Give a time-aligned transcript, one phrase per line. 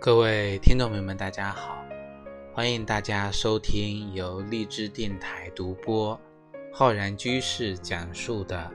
[0.00, 1.84] 各位听众朋友们，大家好！
[2.54, 6.18] 欢迎大家收听由荔枝电台独播、
[6.72, 8.70] 浩然居士讲述的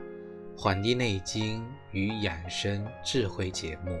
[0.60, 3.98] 《黄帝内经与养生智慧》节目。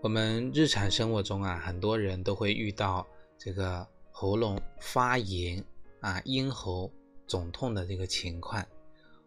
[0.00, 3.04] 我们日常生活中啊，很多人都会遇到
[3.36, 5.62] 这个喉咙发炎
[6.00, 6.88] 啊、咽喉
[7.26, 8.64] 肿痛的这个情况。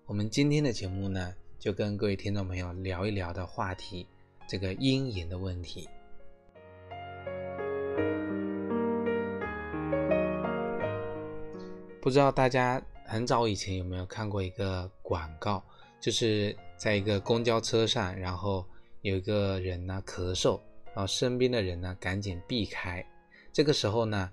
[0.07, 4.05] 我们今天的节目呢，就跟各位听众朋友聊一聊的话题，
[4.47, 5.87] 这个阴影的问题。
[12.01, 15.63] 不知道大家很早以前有没有看过一个广告，
[16.01, 18.65] 就是在一个公交车上，然后
[19.01, 23.05] 有一个人呢咳嗽，然后身边的人呢赶紧避开。
[23.53, 24.29] 这个时候呢，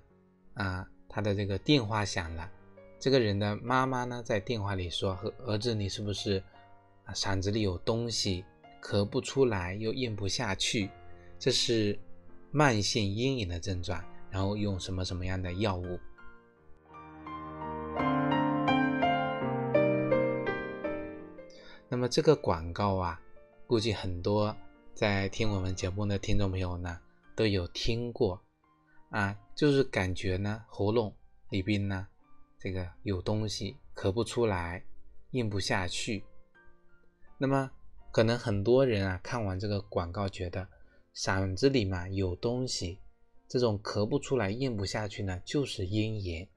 [0.55, 2.49] 啊，他的这个电话响了。
[2.99, 6.43] 这个人的妈妈呢，在电话里说：“儿子，你是不是
[7.05, 8.43] 啊嗓子里有东西，
[8.83, 10.89] 咳不出来，又咽不下去？
[11.39, 11.97] 这是
[12.51, 14.03] 慢性阴影的症状。
[14.29, 15.97] 然后用什么什么样的药物？”
[21.87, 23.21] 那么这个广告啊，
[23.65, 24.53] 估计很多
[24.93, 26.99] 在听我们节目的听众朋友呢，
[27.33, 28.41] 都有听过
[29.09, 31.15] 啊，就是感觉呢，喉咙
[31.49, 32.05] 里边呢。
[32.59, 34.83] 这个有东西咳不出来，
[35.31, 36.23] 咽不下去。
[37.37, 37.71] 那么
[38.11, 40.67] 可能很多人啊看完这个广告，觉得
[41.15, 42.99] 嗓子里嘛有东西，
[43.47, 46.47] 这种咳不出来、咽不下去呢，就是咽炎。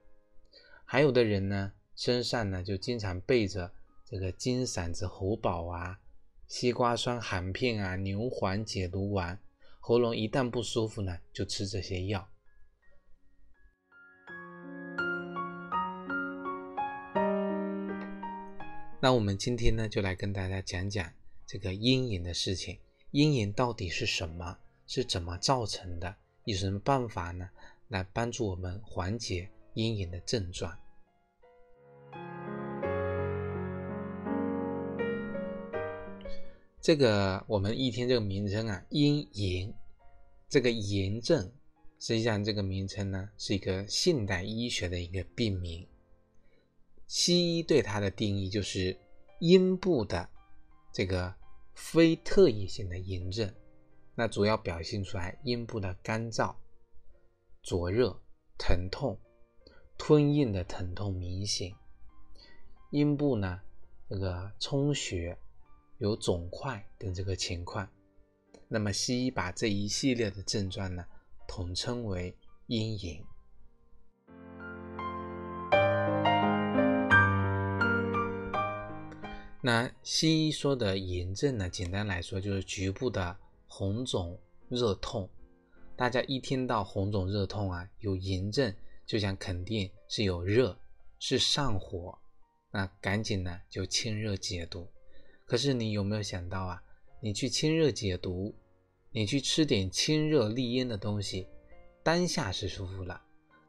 [0.83, 3.71] 还有的人呢，身上呢就经常备着
[4.05, 5.99] 这个金嗓子喉宝啊、
[6.47, 9.39] 西瓜霜含片啊、牛黄解毒丸，
[9.79, 12.27] 喉咙一旦不舒服呢，就吃这些药。
[19.03, 21.11] 那我们今天呢，就来跟大家讲讲
[21.45, 22.79] 这个阴影的事情。
[23.11, 24.57] 阴影到底是什么？
[24.87, 26.15] 是怎么造成的？
[26.45, 27.49] 有什么办法呢？
[27.89, 30.73] 来帮助我们缓解阴影的症状？
[36.79, 39.73] 这个我们一听这个名称啊，阴炎，
[40.47, 41.51] 这个炎症，
[41.99, 45.85] 实际上这个名称呢，是一个现代医学的一个病名。
[47.05, 48.97] 西医对它的定义就是
[49.39, 50.29] 阴部的
[50.91, 51.35] 这个
[51.73, 53.53] 非特异性的炎症，
[54.15, 56.55] 那主要表现出来阴部的干燥、
[57.61, 58.21] 灼热、
[58.57, 59.19] 疼痛、
[59.97, 61.73] 吞咽的疼痛明显，
[62.91, 63.61] 阴部呢
[64.09, 65.37] 这个充血、
[65.97, 67.87] 有肿块等这个情况，
[68.67, 71.05] 那么西医把这一系列的症状呢
[71.47, 72.35] 统称为
[72.67, 73.23] 阴炎。
[79.65, 81.69] 那西医说的炎症呢？
[81.69, 84.37] 简单来说就是局部的红肿
[84.67, 85.29] 热痛。
[85.95, 88.75] 大家一听到红肿热痛啊，有炎症，
[89.05, 90.77] 就想肯定是有热，
[91.17, 92.19] 是上火。
[92.73, 94.85] 那赶紧呢就清热解毒。
[95.45, 96.83] 可是你有没有想到啊？
[97.21, 98.53] 你去清热解毒，
[99.11, 101.47] 你去吃点清热利咽的东西，
[102.03, 103.21] 当下是舒服了，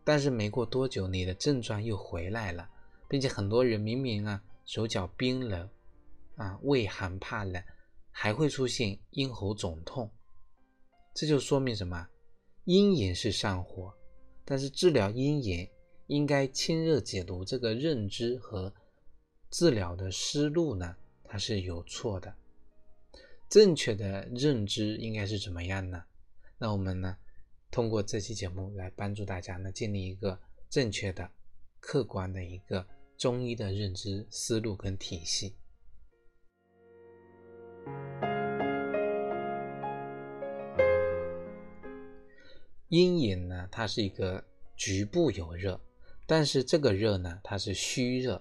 [0.03, 2.69] 但是没过多久，你的症状又回来了，
[3.09, 5.71] 并且很多人明明啊手脚冰冷。
[6.37, 7.63] 啊，畏寒怕冷，
[8.11, 10.11] 还会出现咽喉肿痛，
[11.15, 12.09] 这就说明什么？
[12.65, 13.95] 阴炎是上火，
[14.45, 15.71] 但是治疗阴炎
[16.07, 18.73] 应该清热解毒，这个认知和
[19.51, 22.35] 治疗的思路呢，它是有错的。
[23.49, 26.03] 正确的认知应该是怎么样呢？
[26.59, 27.17] 那我们呢，
[27.71, 31.31] 通过这期节目来帮助大家呢，建立一个正确的、
[31.79, 32.85] 客观的一个
[33.17, 35.55] 中医的认知思路跟体系。
[42.95, 44.45] 阴影呢，它是一个
[44.77, 45.81] 局部有热，
[46.29, 48.41] 但是这个热呢，它是虚热。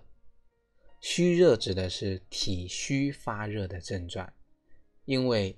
[1.02, 4.32] 虚热指的是体虚发热的症状，
[5.06, 5.58] 因为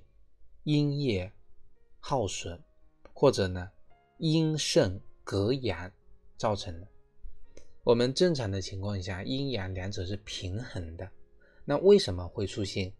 [0.62, 1.30] 阴液
[2.00, 2.58] 耗损
[3.12, 3.70] 或者呢
[4.16, 5.92] 阴盛隔阳
[6.38, 6.88] 造成的。
[7.84, 11.06] 我们正常的情况下，阴阳两者是平衡的。
[11.66, 12.90] 那为什么会出现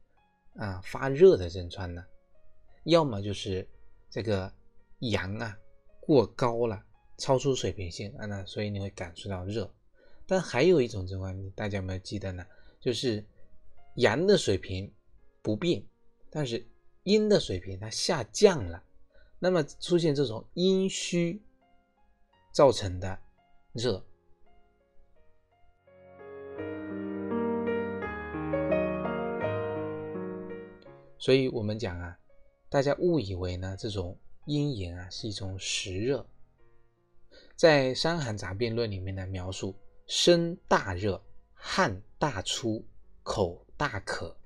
[0.56, 2.04] 啊发热的症状呢？
[2.84, 3.66] 要么就是
[4.10, 4.52] 这个
[4.98, 5.58] 阳啊。
[6.06, 6.84] 过高了，
[7.18, 9.68] 超出水平线啊，那所以你会感受到热。
[10.24, 12.46] 但还有一种情况，大家有没有记得呢？
[12.80, 13.24] 就是
[13.96, 14.94] 阳的水平
[15.42, 15.84] 不变，
[16.30, 16.64] 但是
[17.02, 18.80] 阴的水平它下降了，
[19.40, 21.42] 那么出现这种阴虚
[22.52, 23.18] 造成的
[23.72, 24.00] 热。
[31.18, 32.16] 所以我们讲啊，
[32.68, 36.26] 大家误以为呢这种阴炎啊是一种实热。
[37.54, 39.74] 在《伤寒杂病论》里面的描述，
[40.06, 41.22] 身大热，
[41.54, 42.84] 汗大出，
[43.22, 44.36] 口大渴，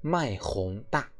[0.00, 1.10] 脉洪大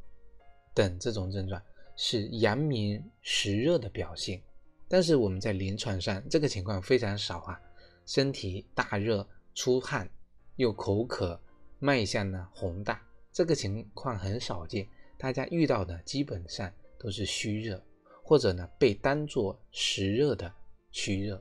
[0.75, 1.63] 等这种症状
[1.97, 4.43] 是阳明实热的表现。
[4.89, 7.61] 但是我们在临床上这个情况非常少啊，
[8.07, 10.09] 身体大热出汗
[10.57, 11.41] 又口渴，
[11.79, 13.03] 脉象呢洪大，
[13.33, 14.89] 这个情况很少见。
[15.19, 17.83] 大家遇到的基本上都是虚热，
[18.29, 20.53] 或者呢被当作实热的
[20.91, 21.41] 虚热。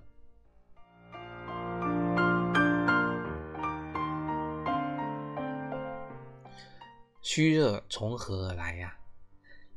[7.24, 8.96] 虚热从何而来呀？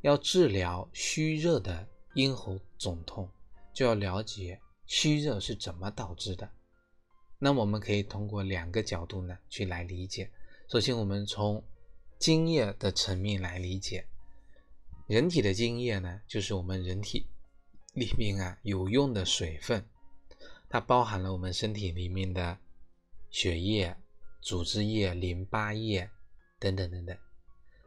[0.01, 3.27] 要治疗虚热的咽喉肿痛。
[3.73, 6.47] 就要了解虚热是怎么导致的。
[7.39, 10.29] 那我们可以通过两个角度呢去来理解。
[10.67, 11.63] 首先，我们从
[12.19, 14.05] 津液的层面来理解。
[15.09, 17.25] 人体的津液呢，就是我们人体
[17.95, 19.83] 里面啊有用的水分，
[20.69, 22.55] 它包含了我们身体里面的
[23.31, 23.97] 血液、
[24.39, 26.07] 组织液、淋巴液
[26.59, 27.17] 等等等等。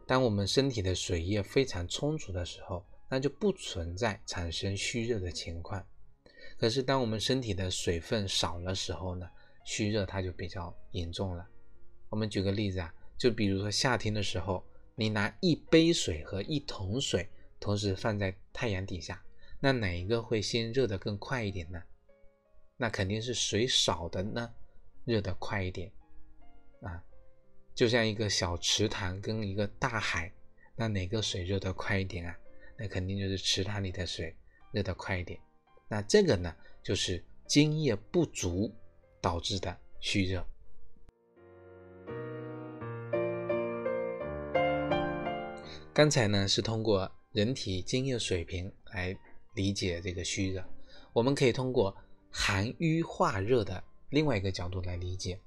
[0.04, 5.86] 当我们身体的水液非常充足的时候，那就不存在产生虚热的情况。
[6.58, 9.30] 可是，当我们身体的水分少了时候呢，
[9.64, 11.46] 虚热它就比较严重了。
[12.08, 17.28] 我们举个例子啊，就比如说夏天的时候，你拿一杯水和一桶水
[17.58, 19.24] 同时放在太阳底下，
[19.60, 21.82] 那哪一个会先热得更快一点呢？
[22.76, 24.52] 那肯定是水少的呢，
[25.04, 25.90] 热得快一点
[26.80, 27.02] 啊。
[27.74, 30.32] 就像一个小池塘跟一个大海，
[30.76, 32.36] 那哪个水热得快一点啊？
[32.76, 34.36] 那肯定就是池塘里的水
[34.72, 35.38] 热得快一点，
[35.88, 38.74] 那这个呢，就是津液不足
[39.20, 40.44] 导致的虚热。
[45.94, 49.14] 刚才呢是通过人体津液水平来
[49.54, 50.64] 理解这个虚热，
[51.12, 51.94] 我们可以通过
[52.30, 55.38] 寒瘀化热的另外一个角度来理解。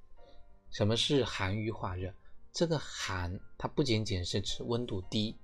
[0.70, 2.14] 什么是寒瘀化热？
[2.54, 5.36] 这个寒，它不仅仅是指温度低。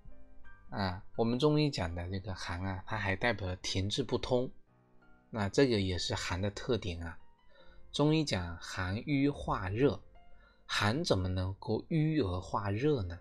[0.70, 4.52] 啊，我们中医讲的这个寒啊，它还代表停滞不通，
[5.32, 7.18] 那这个也是寒的特点啊。
[7.92, 10.00] 中医讲寒瘀化热，
[10.68, 13.20] 寒怎么能够瘀而化热呢？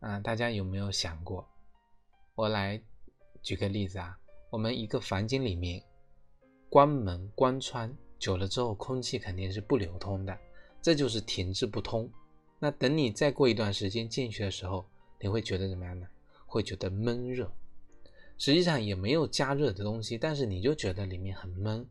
[0.00, 1.46] 啊，大家有没有想过？
[2.34, 2.82] 我来
[3.42, 4.18] 举个例子啊，
[4.48, 5.82] 我们一个房间里面
[6.70, 10.38] 关门关窗久了之后，空气肯定是不流通的，
[10.80, 12.10] 这就是停滞不通。
[12.58, 14.88] 那等你再过一段时间进去的时候，
[15.20, 16.06] 你会觉得怎么样呢？
[16.46, 17.52] 会觉得闷热，
[18.38, 21.86] 实际上也没有加热的东西，但是你就觉得里面很闷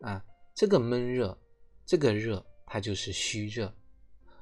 [0.00, 0.24] 啊。
[0.54, 1.38] 这个闷热，
[1.84, 3.74] 这个热它就是虚热，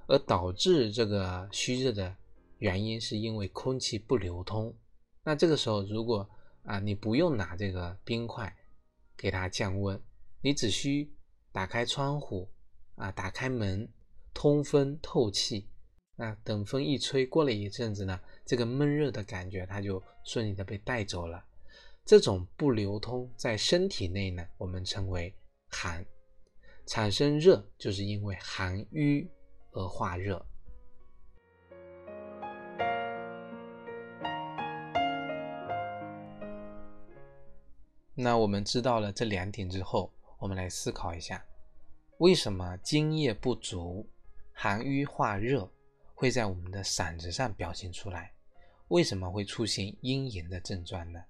[0.06, 2.16] 而导致这个虚热的
[2.62, 4.72] 原因是因为空气不流通。
[5.24, 6.30] 那这个时候，如果
[6.62, 8.56] 啊你不用拿这个冰块
[9.16, 10.00] 给它降温，
[10.40, 11.12] 你只需
[11.50, 12.48] 打开窗户
[12.94, 13.92] 啊，打开门，
[14.32, 15.68] 通风透气。
[16.14, 21.44] 那等风一吹，过了一阵子呢，这个闷热的感觉它就顺利的被带走了。
[22.04, 25.34] 这种不流通在身体内呢，我们称为
[25.68, 26.06] 寒。
[26.86, 29.28] 产生热就是因为寒瘀
[29.72, 30.46] 而化热。
[38.22, 41.44] 那我们知道了这两点之后，我们来思考一下，
[42.18, 44.08] 为什么津液不足，
[44.52, 45.68] 寒瘀化热？
[46.14, 48.32] 会在我们的嗓子上表现出来，
[48.86, 51.20] 为什么会出现阴炎的症状呢？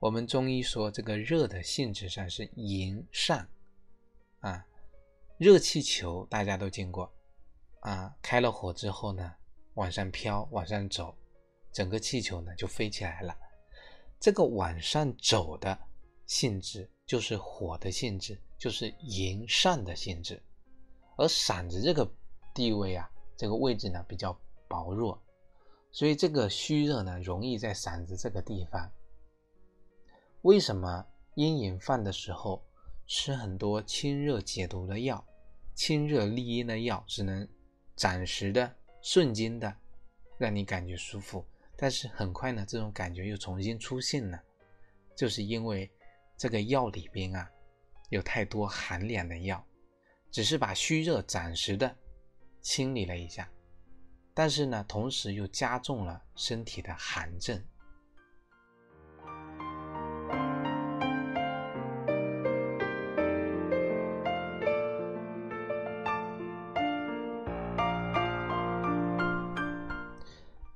[0.00, 3.46] 我们中医说，这个热的性质上是炎上，
[4.40, 4.66] 啊，
[5.38, 7.12] 热气球大家都见过，
[7.82, 9.32] 啊，开了火之后呢，
[9.74, 11.14] 往上飘，往上走，
[11.70, 13.36] 整个气球呢就飞起来了。
[14.20, 15.76] 这个往上走的
[16.26, 20.40] 性质就是火的性质，就是炎上的性质，
[21.16, 22.08] 而嗓子这个
[22.54, 23.10] 地位啊。
[23.36, 25.18] 这个位置呢比较薄弱，
[25.90, 28.92] 所以这个虚热呢容易在嗓子这个地方。
[30.42, 32.62] 为什么阴炎犯的时候
[33.06, 35.26] 吃很多清热解毒的药、
[35.74, 37.48] 清热利咽的药，只能
[37.96, 39.74] 暂时的、瞬间的
[40.36, 41.42] 让你感觉舒服，
[41.80, 44.38] 但是很快呢这种感觉又重新出现了，
[45.16, 45.90] 就是因为
[46.36, 47.50] 这个药里边啊
[48.10, 49.66] 有太多寒凉的药，
[50.30, 51.96] 只是把虚热暂时的。
[52.62, 53.50] 清理了一下，
[54.34, 57.58] 但是呢，同时又加重了身体的寒症。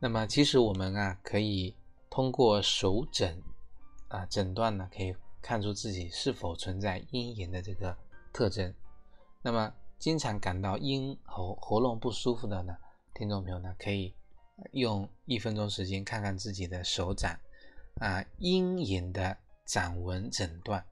[0.04, 1.74] 那么其实我们啊可以
[2.10, 3.42] 通过手诊
[4.08, 7.96] 啊诊断呢，可以看出自己是否存在阴炎的这个
[8.30, 8.74] 特征。
[9.40, 12.76] 那么经常感到咽喉喉咙不舒服的呢，
[13.14, 14.12] 听众朋友呢可以
[14.72, 17.34] 用一分钟时间看看自己的手掌
[17.94, 19.34] 啊阴炎的
[19.64, 20.84] 掌纹诊断。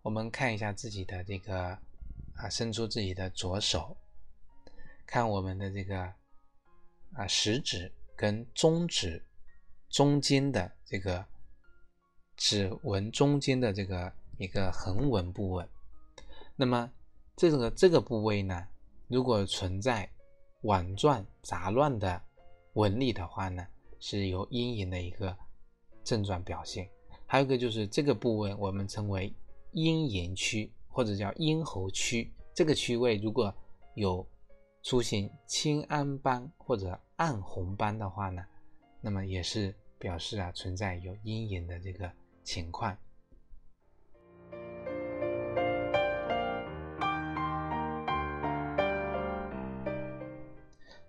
[0.00, 1.78] 我们看一下自己的这个
[2.36, 3.94] 啊，伸出自己的左手，
[5.06, 6.10] 看我们的这个
[7.12, 9.22] 啊食指跟中指
[9.90, 11.24] 中间的这个
[12.36, 15.64] 指纹中间的这个一个横纹部位。
[16.56, 16.90] 那么
[17.36, 18.66] 这个这个部位呢，
[19.08, 20.10] 如果存在
[20.62, 22.20] 网状杂乱的
[22.72, 23.66] 纹理的话呢，
[24.00, 25.36] 是有阴影的一个
[26.02, 26.88] 症状表现。
[27.26, 29.32] 还有一个就是这个部位，我们称为。
[29.72, 33.54] 咽炎区或者叫咽喉区，这个区位如果
[33.94, 34.26] 有
[34.82, 38.44] 出现青暗斑或者暗红斑的话呢，
[39.00, 42.94] 那么也是表示啊存在有阴影的这个情况。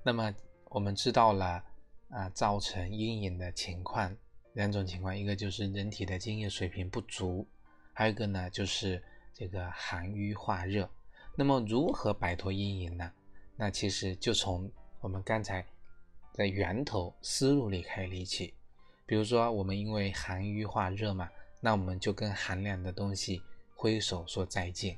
[0.02, 0.34] 那么
[0.70, 1.62] 我们知道了
[2.10, 4.16] 啊，造成阴影的情况
[4.54, 7.46] 两种情况，一个就是人体的津液水平不足。
[7.92, 10.90] 还有一个呢，就是这个寒瘀化热。
[11.36, 13.12] 那么如何摆脱阴影呢？
[13.58, 14.72] 那其实就从
[15.02, 15.66] 我们刚才
[16.38, 18.53] 在源头思路里开始理解。
[19.08, 21.27] 比如说，我们因为寒瘀化热嘛，
[21.60, 23.41] 那我们就跟寒凉的东西
[23.75, 24.96] 挥手说再见。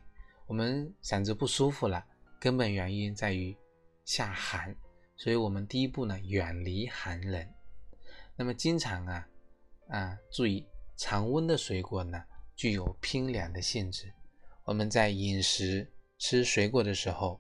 [0.48, 2.06] 我们嗓子不舒服了，
[2.42, 3.56] 根本原因在于
[4.04, 4.76] 下寒，
[5.16, 7.48] 所以我们第一步呢，远离寒冷。
[8.36, 9.26] 那么经常啊
[9.88, 10.68] 啊，注意
[10.98, 12.22] 常温的水果呢。
[12.54, 14.12] 具有偏凉的性质，
[14.66, 17.40] 我们在饮食吃水果的时候，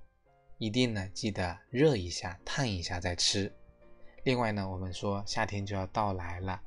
[0.57, 3.53] 一定呢记得热一下、烫一下再吃。
[4.23, 6.61] 另外呢，我们说夏天就要到来了，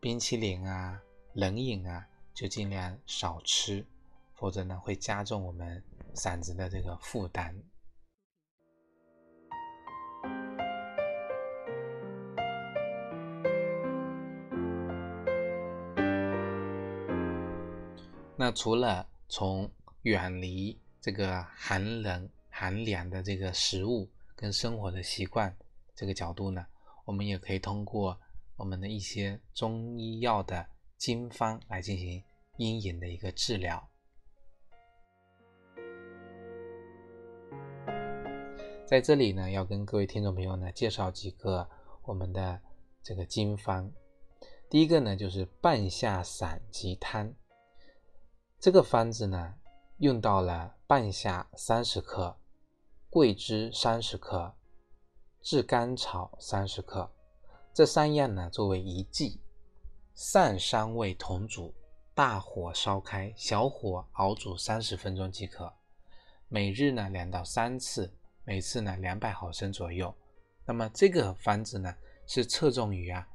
[0.00, 1.00] 冰淇淋啊、
[1.32, 3.86] 冷饮啊，就尽量少吃，
[4.34, 5.82] 否则呢会加重我们
[6.14, 7.54] 嗓子的这个负担。
[18.36, 19.70] 那除了从
[20.02, 25.56] 远离这个寒冷、寒凉的这个食物跟生活的习惯
[25.94, 26.66] 这个角度呢，
[27.08, 28.20] 我们也可以通过
[28.54, 30.66] 我们的一些中医药的
[30.98, 32.22] 经方来进行
[32.58, 33.82] 阴影的一个治疗。
[38.86, 41.66] 在这里呢，要跟各位听众朋友呢介绍几个
[42.02, 42.60] 我们的
[43.02, 43.90] 这个经方。
[44.68, 47.34] 第一个呢，就是半夏散鸡汤。
[48.60, 49.54] 这个方子呢，
[49.96, 52.38] 用到了半夏三十克、
[53.08, 54.54] 桂枝三十克、
[55.40, 57.10] 炙甘草三十克，
[57.72, 59.40] 这三样呢作为一剂，
[60.14, 61.74] 上三味同煮，
[62.14, 65.72] 大火烧开，小火熬煮三十分钟即可。
[66.48, 68.12] 每日呢两到三次，
[68.44, 70.14] 每次呢两百毫升左右。
[70.64, 71.94] 那么这个方子呢
[72.26, 73.26] 是侧重于啊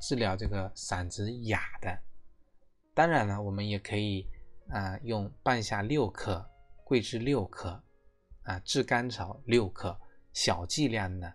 [0.00, 1.98] 治疗这个嗓子哑的。
[2.94, 4.26] 当然了，我们也可以。
[4.68, 6.48] 啊，用半夏六克，
[6.84, 7.82] 桂枝六克，
[8.44, 10.00] 啊，炙甘草六克，
[10.32, 11.32] 小剂量呢，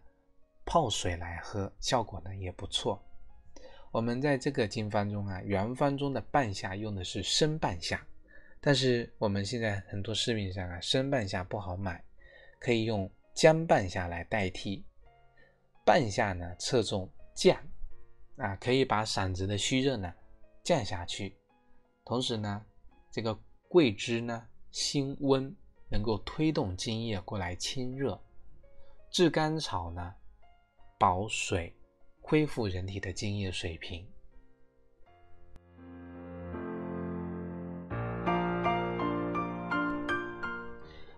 [0.66, 3.04] 泡水来喝，效果呢也不错。
[3.92, 8.06] 我们在这个经方中啊，原方中的半夏用的是生半夏，
[8.60, 12.04] 但是我们现在很多市面上啊，生半夏不好买，
[12.60, 14.86] 可以用姜半夏来代替。
[15.86, 17.58] 半夏呢，侧重降，
[18.36, 20.14] 啊，可以把嗓子的虚热呢
[20.64, 21.36] 降下去，
[22.06, 22.66] 同时呢。
[23.10, 23.34] 这个
[23.68, 25.56] 桂枝呢，辛温，
[25.90, 28.16] 能够推动津液过来清热；
[29.10, 30.14] 炙甘草呢，
[31.00, 31.74] 保水，
[32.22, 34.08] 恢复人体的津液水平。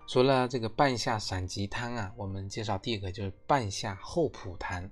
[0.07, 4.89] 除了这个半夏散鸡汤啊，我们介绍第一个就是半夏厚朴汤。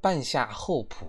[0.00, 1.06] 半夏厚朴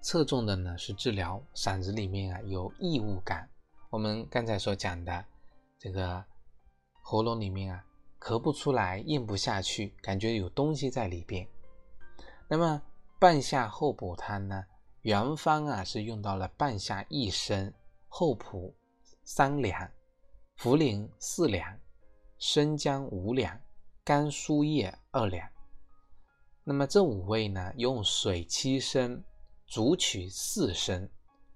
[0.00, 3.48] 侧重的呢是治疗嗓子里面啊有异物感。
[3.90, 5.24] 我们刚才所讲的
[5.78, 6.24] 这个
[7.02, 7.84] 喉咙里面啊，
[8.20, 11.46] 咳不出来，咽不下去，感觉有东西在里边。
[12.48, 12.82] 那么
[13.18, 14.64] 半夏厚朴汤呢，
[15.02, 17.72] 原方啊是用到了半夏一升、
[18.08, 18.74] 厚朴
[19.24, 19.90] 三两、
[20.58, 21.78] 茯苓四两、
[22.38, 23.60] 生姜五两、
[24.04, 25.48] 甘苏叶二两。
[26.64, 29.22] 那么这五味呢，用水七升，
[29.66, 31.08] 煮取四升，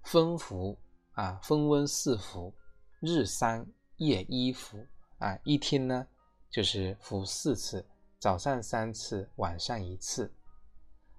[0.03, 0.79] 分服。
[1.15, 2.55] 啊，分温四服，
[3.01, 3.67] 日三
[3.99, 4.79] 夜一服
[5.19, 6.07] 啊，一天呢
[6.53, 7.85] 就是服四次，
[8.19, 10.31] 早上三次，晚上一次。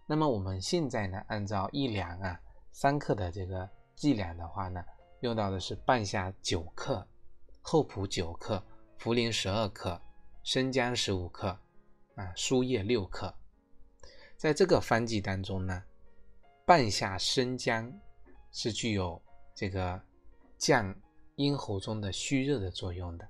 [0.06, 2.40] 那么我们现在呢，按照一两啊
[2.72, 4.84] 三克的这个剂量的话呢，
[5.22, 7.06] 用到的是半夏九克、
[7.62, 8.64] 厚朴九克、
[9.00, 10.00] 茯苓十二克、
[10.44, 11.48] 生姜十五克
[12.16, 13.34] 啊、树叶六克。
[14.38, 15.84] 在这个方剂当中呢，
[16.64, 17.92] 半夏、生姜
[18.52, 19.20] 是具有
[19.56, 20.00] 这个
[20.60, 20.96] 降
[21.38, 23.28] 咽喉中的虚热的作用的，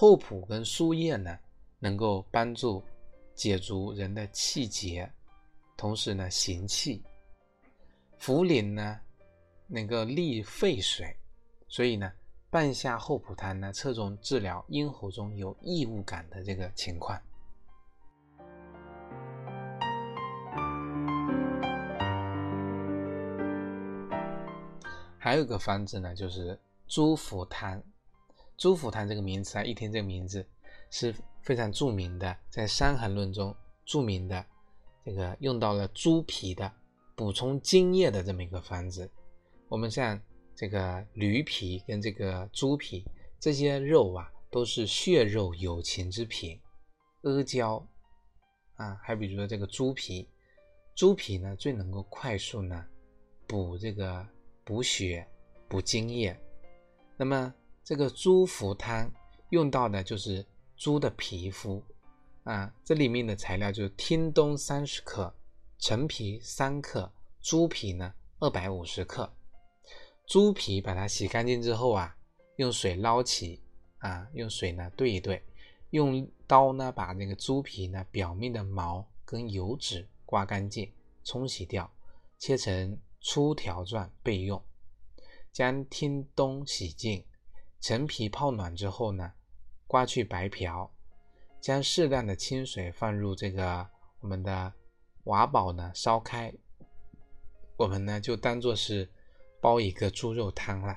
[0.00, 1.36] 厚朴跟苏叶呢，
[1.80, 2.80] 能够帮助
[3.34, 5.10] 解除人的气结。
[5.76, 7.02] 同时呢，行气，
[8.20, 9.00] 茯苓呢
[9.66, 11.16] 能够利肺水，
[11.66, 12.12] 所以呢，
[12.48, 17.20] 半夏厚朴汤呢侧重治疗咽喉中有异物感的这个情况。
[25.18, 27.82] 还有一个方子呢，就是猪脯汤。
[28.58, 30.44] 猪脯汤这个名词啊，一听这个名字
[30.90, 33.54] 是非常著名的，在《伤寒论》中
[33.86, 34.44] 著名的。
[35.04, 36.70] 这个用到了猪皮的
[37.16, 39.10] 补充津液的这么一个方子。
[39.68, 40.20] 我们像
[40.54, 43.02] 这个驴皮跟这个猪皮
[43.40, 46.60] 这些肉啊，都是血肉有情之品。
[47.22, 47.82] 阿胶
[48.74, 50.28] 啊，还比如说这个猪皮，
[50.94, 52.84] 猪皮呢最能够快速呢
[53.46, 54.26] 补这个
[54.64, 55.26] 补血
[55.68, 56.38] 补津液。
[57.16, 57.54] 那么
[57.88, 59.10] 这个猪脯汤
[59.48, 60.44] 用到的就是
[60.76, 61.82] 猪的皮肤。
[62.44, 65.34] 啊，这里面的材料就是听冬三十克，
[65.78, 69.32] 陈皮三克，猪皮呢二百五十克。
[70.26, 72.14] 猪皮把它洗干净之后啊，
[72.56, 73.62] 用水捞起
[74.00, 75.42] 啊，用水呢兑一兑，
[75.88, 80.92] 用刀呢把那个猪皮呢表面的毛跟油脂刮干净，
[81.24, 81.90] 冲洗掉，
[82.38, 84.62] 切成粗条状备用。
[85.50, 87.24] 将听冬洗净，
[87.80, 89.32] 陈皮泡暖之后呢，
[89.86, 90.90] 刮去白瓢。
[91.60, 93.84] 将适量的清水放入这个
[94.20, 94.72] 我们的
[95.24, 96.54] 瓦煲呢，烧开，
[97.76, 99.10] 我们呢就当做是
[99.60, 100.96] 煲一个猪肉汤了。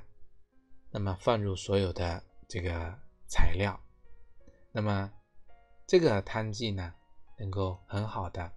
[0.91, 2.95] 那么放入所有的这个
[3.27, 3.79] 材料，
[4.71, 5.11] 那么
[5.87, 6.93] 这个汤剂呢，
[7.39, 8.51] 能够很好的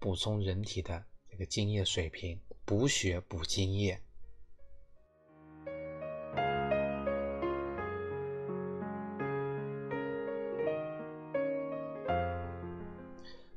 [0.00, 4.02] 补充人体的这个津液水平，补血补津液。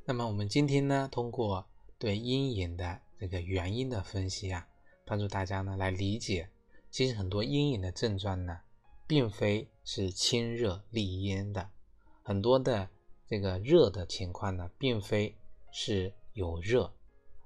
[0.10, 1.64] 那么我们今天呢，通过
[2.00, 4.68] 对阴影的这个原因的分析啊，
[5.06, 6.50] 帮助大家呢来理解，
[6.90, 8.60] 其实很多阴影的症状呢，
[9.06, 11.70] 并非是清热利咽的，
[12.24, 12.90] 很多的
[13.28, 15.38] 这个热的情况呢，并非
[15.72, 16.92] 是有热，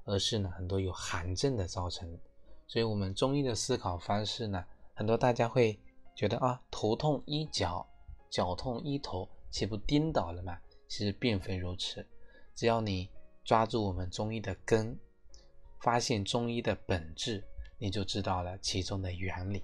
[0.05, 2.17] 而是呢很多有寒症的造成。
[2.65, 5.77] 所以，我们中医的思考方式呢，很多大家会
[6.15, 7.85] 觉得啊，头痛医脚，
[8.29, 10.57] 脚痛医头，岂不颠倒了吗？
[10.87, 12.07] 其实并非如此。
[12.55, 13.09] 只要你
[13.43, 14.97] 抓住我们中医的根，
[15.79, 17.43] 发现中医的本质，
[17.77, 19.63] 你就知道了其中的原理。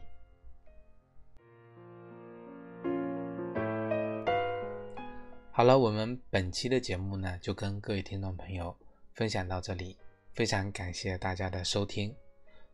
[5.52, 8.76] 好了，我们本期的节目呢，就跟各位听众朋友
[9.14, 9.98] 分享到这里，
[10.34, 12.16] 非常感谢大家的收听。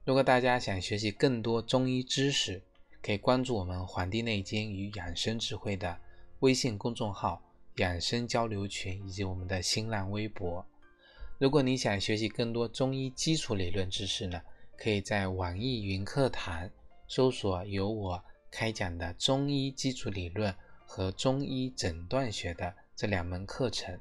[0.06, 2.62] 如果大家想学习更多中医知识，
[3.02, 6.00] 可以关注我们《黄帝内经与养生智慧》的
[6.40, 7.42] 微信公众号。
[7.76, 10.66] 养生交流群以及我们的新浪微博。
[11.38, 14.42] 如果你想学习更多中医基础理论知识呢，
[14.78, 16.70] 可以在网易云课堂
[17.08, 24.00] 搜索由我开讲的中医基础理论和中医诊断学的这两门课程。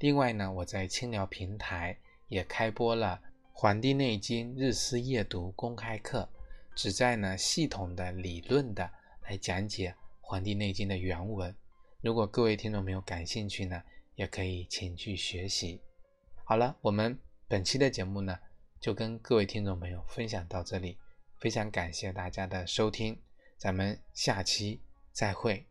[0.00, 3.20] 另外呢，我在清聊平台也开播了
[3.52, 6.28] 《黄帝内经日思夜读》公开课，
[6.74, 8.90] 旨在呢系统的理论的
[9.28, 11.54] 来讲解《黄帝内经》的原文。
[12.00, 13.82] 如果各位听众朋友感兴趣呢，
[14.14, 15.80] 也可以前去学习。
[16.44, 18.38] 好了，我们本期的节目呢，
[18.78, 20.96] 就跟各位听众朋友分享到这里，
[21.40, 23.20] 非常感谢大家的收听，
[23.56, 24.80] 咱们下期
[25.10, 25.66] 再会。